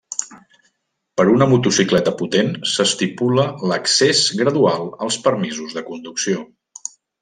[1.21, 6.49] Per una motocicleta potent s'estipula l'accés gradual als permisos de conducció.